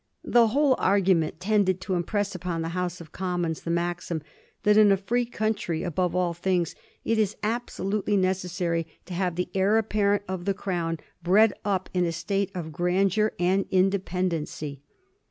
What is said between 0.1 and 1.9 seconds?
The whole argu ment tended